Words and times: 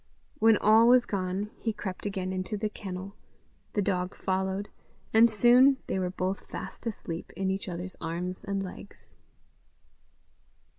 When 0.39 0.57
all 0.57 0.87
was 0.87 1.05
gone 1.05 1.51
he 1.59 1.71
crept 1.71 2.07
again 2.07 2.33
into 2.33 2.57
the 2.57 2.69
kennel; 2.71 3.13
the 3.73 3.83
dog 3.83 4.15
followed, 4.15 4.69
and 5.13 5.29
soon 5.29 5.77
they 5.85 5.99
were 5.99 6.09
both 6.09 6.47
fast 6.49 6.87
asleep 6.87 7.31
in 7.37 7.51
each 7.51 7.69
other's 7.69 7.95
arms 8.01 8.43
and 8.43 8.63
legs. 8.63 9.13